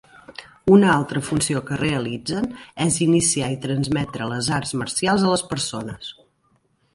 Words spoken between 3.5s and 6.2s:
i transmetre les arts marcials a les persones.